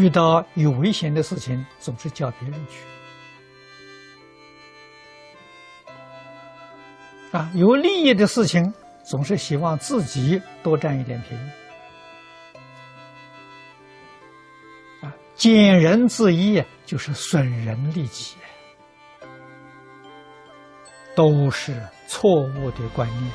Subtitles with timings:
[0.00, 2.80] 遇到有危险的事情，总是叫别人去。
[7.36, 8.72] 啊，有利益的事情，
[9.04, 11.50] 总是希望自己多占一点便宜。
[15.04, 18.36] 啊，见人自益就是损人利己，
[21.14, 23.30] 都是错误的观念。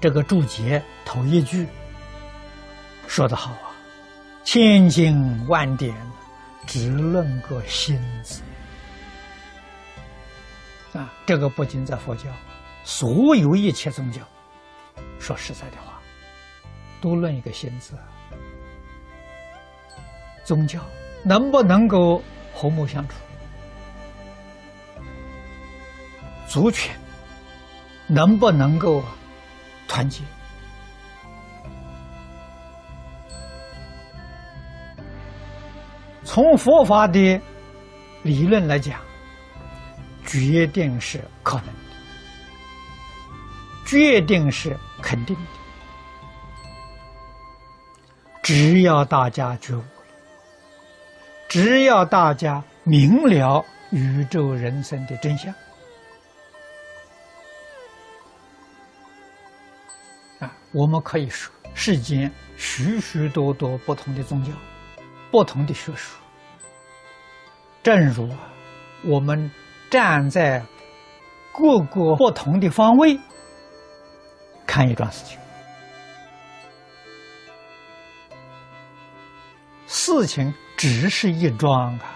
[0.00, 1.66] 这个注解头一句
[3.12, 3.76] 说得好啊，
[4.42, 5.94] 千经万典
[6.66, 8.40] 只论个心字
[10.94, 11.12] 啊！
[11.26, 12.30] 这个不仅在佛教，
[12.84, 14.22] 所有一切宗教，
[15.20, 16.00] 说实在的话，
[17.02, 17.92] 都论一个心字。
[20.42, 20.80] 宗教
[21.22, 23.14] 能不能够和睦相处？
[26.48, 26.90] 族群
[28.06, 29.04] 能不能够？
[29.86, 30.22] 团结。
[36.34, 37.38] 从佛法的
[38.22, 38.98] 理论来讲，
[40.24, 41.72] 决定是可能的，
[43.84, 45.42] 决定是肯定的。
[48.42, 49.84] 只要大家觉悟了，
[51.50, 55.52] 只要大家明了宇宙人生的真相。
[60.38, 64.50] 啊我们可以说，世间许许多多不同的宗教，
[65.30, 66.21] 不同的学说。
[67.82, 68.28] 正如
[69.04, 69.50] 我们
[69.90, 70.64] 站在
[71.52, 73.18] 各个不同的方位
[74.66, 75.38] 看一桩事情，
[79.86, 82.14] 事情只是一桩啊，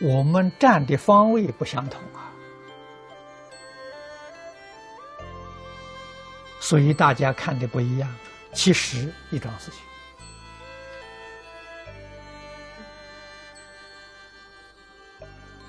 [0.00, 2.30] 我们站的方位不相同啊。
[6.60, 8.08] 所以大家看的不一样，
[8.52, 9.80] 其实一桩事情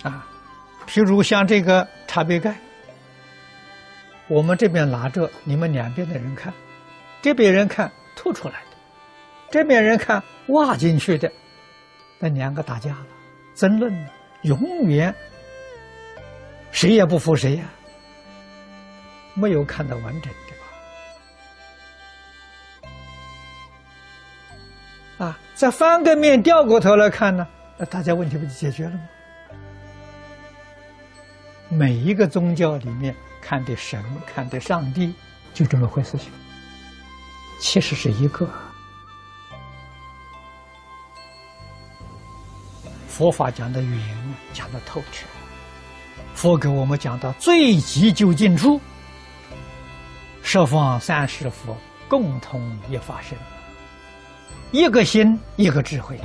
[0.03, 0.25] 啊，
[0.87, 2.55] 譬如像这个茶杯盖，
[4.27, 6.51] 我们这边拿着，你们两边的人看，
[7.21, 8.77] 这边人看吐出来的，
[9.51, 11.31] 这边人看挖进去的，
[12.17, 13.05] 那两个打架了，
[13.53, 14.09] 争论了，
[14.41, 15.13] 永远
[16.71, 17.65] 谁也不服谁呀，
[19.35, 20.51] 没有看到完整的
[25.19, 25.25] 吧。
[25.27, 27.47] 啊，再翻个面，掉过头来看呢，
[27.77, 29.01] 那大家问题不就解决了吗？
[31.73, 35.13] 每一个宗教里面看的神、看的上帝，
[35.53, 36.29] 就这么回事情，
[37.61, 38.45] 其实是一个。
[43.07, 45.25] 佛法讲的圆，讲的透彻，
[46.33, 48.81] 佛给我们讲到最急究竟处，
[50.43, 51.77] 十方三世佛
[52.09, 53.37] 共同一法身。
[54.71, 56.19] 一个心，一个智慧，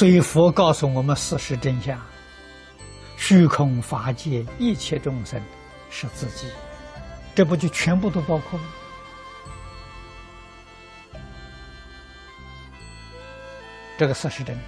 [0.00, 2.00] 所以佛告诉我们事实真相：
[3.18, 5.38] 虚空法界一切众生
[5.90, 6.46] 是自己，
[7.34, 8.58] 这不就全部都包括
[11.12, 11.20] 了？
[13.98, 14.62] 这个事实真的。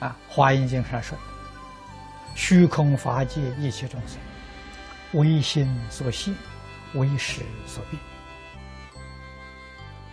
[0.00, 1.16] 啊，《华严经》上说：
[2.34, 4.18] 虚空法界一切众生。
[5.12, 6.34] 为心所系，
[6.94, 8.02] 为识所变。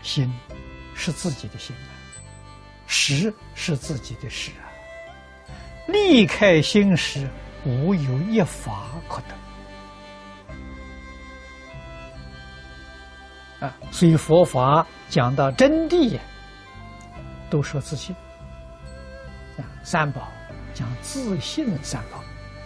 [0.03, 0.31] 心
[0.94, 1.75] 是自己的心，
[2.89, 4.67] 识是自己的识啊。
[5.88, 7.25] 离开心识，
[7.63, 9.22] 无有一法可
[13.62, 13.74] 得啊。
[13.91, 16.19] 所以佛法讲到真谛，
[17.50, 18.13] 都说自信
[19.57, 19.63] 啊。
[19.83, 20.27] 三宝
[20.74, 22.21] 讲自信三宝，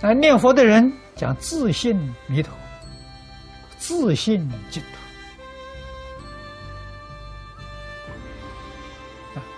[0.08, 0.92] 啊，念佛的人。
[1.16, 2.52] 讲自信弥陀，
[3.78, 5.03] 自信净土。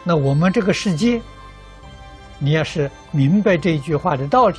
[0.08, 1.20] 那我们这个世界，
[2.38, 4.58] 你要是明白这句话的道理，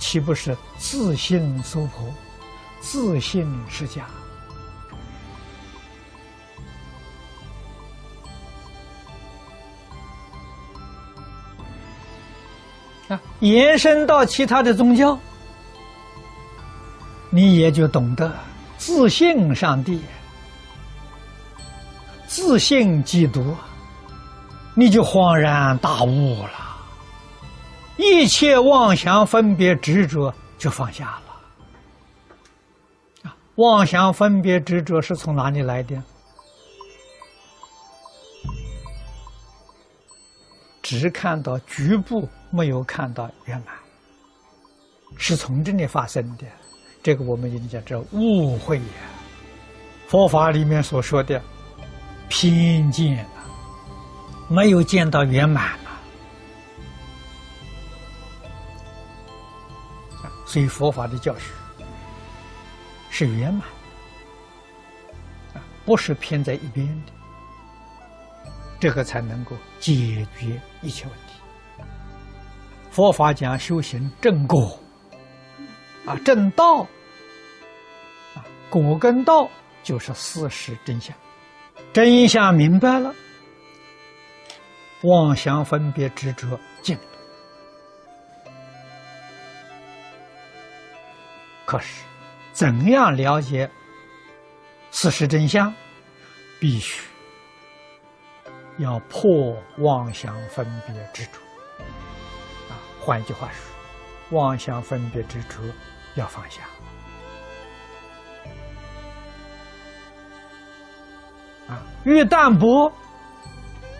[0.00, 2.12] 岂不是自信娑婆，
[2.80, 4.00] 自信释迦？
[13.06, 15.16] 啊，延伸到其他的宗教，
[17.30, 18.32] 你也就懂得
[18.76, 20.02] 自信上帝，
[22.34, 23.54] 自信基督，
[24.74, 26.76] 你就恍然大悟了，
[27.96, 31.22] 一切妄想分别执着就放下了。
[33.22, 36.02] 啊，妄想分别执着是从哪里来的？
[40.82, 42.28] 只看到局部。
[42.50, 43.74] 没有看到圆满
[45.16, 46.44] 是从这里发生的，
[47.02, 48.84] 这个我们已经讲这误会呀。
[50.06, 51.42] 佛法里面所说的
[52.36, 53.46] 偏见啊，
[54.48, 56.02] 没有见到圆满啊。
[60.44, 61.52] 所以佛法的教学
[63.08, 63.62] 是圆满
[65.54, 67.12] 啊，不是偏在一边的，
[68.80, 71.84] 这个才能够解决一切问题。
[72.90, 74.76] 佛法讲修行正果。
[76.04, 76.80] 啊，正道
[78.34, 79.48] 啊，果跟道
[79.84, 81.16] 就是事实真相，
[81.92, 83.14] 真相明白了，
[85.02, 87.02] 妄想分别执着尽了。
[91.64, 92.02] 可是，
[92.52, 93.70] 怎样了解
[94.90, 95.72] 事实真相？
[96.60, 97.02] 必须
[98.78, 101.38] 要破妄想分别执着。
[102.68, 105.58] 啊，换一句话说，妄想分别执着。
[106.16, 106.62] 要放下
[111.68, 111.82] 啊！
[112.04, 112.92] 越淡薄，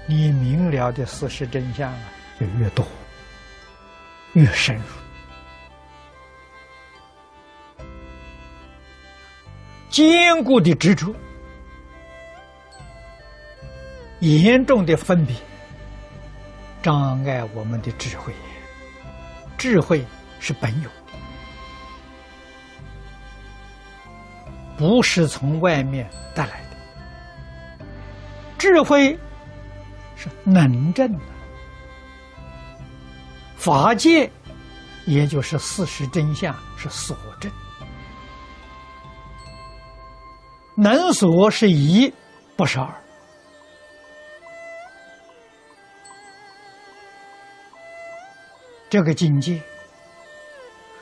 [0.06, 1.98] 你明了的事实真相啊，
[2.38, 2.86] 就越多，
[4.34, 4.82] 越深入。
[9.88, 11.14] 坚固的执着，
[14.18, 15.36] 严重的分别，
[16.82, 18.34] 障碍我们的智慧。
[19.56, 20.04] 智慧
[20.40, 20.90] 是本有。
[24.76, 26.63] 不是从外面带来，
[28.74, 29.16] 智慧
[30.16, 31.20] 是能证的，
[33.54, 34.28] 法界
[35.06, 37.48] 也就是事实真相是所证，
[40.76, 42.12] 能所是一，
[42.56, 42.92] 不是二，
[48.90, 49.62] 这个境界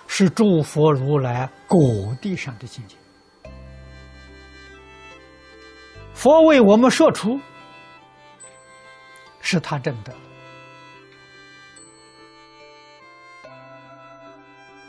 [0.06, 2.96] 是诸佛如来果地上的境界。
[6.12, 7.40] 佛为我们说出，
[9.52, 10.14] 是他挣的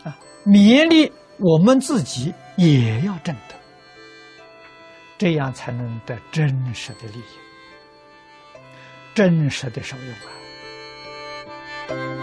[0.06, 0.18] 啊！
[0.46, 3.56] 名利我们自己也要挣得，
[5.18, 7.24] 这样才能得真实的利益，
[9.14, 10.08] 真实的受用
[11.90, 12.23] 啊！